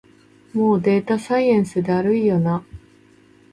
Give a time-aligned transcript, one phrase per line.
[0.51, 2.65] もうデータサイエンスだるいよな